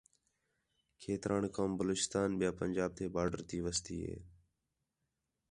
[1.01, 4.19] کھیتران قوم بلوچستان ٻیا پنجاب تے بارڈر تی وستین